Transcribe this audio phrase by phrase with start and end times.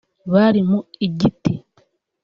[0.31, 0.79] Bari mu
[1.19, 1.53] giti